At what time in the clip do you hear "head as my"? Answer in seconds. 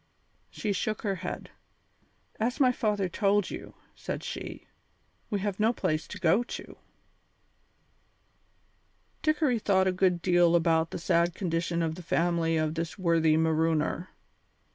1.17-2.71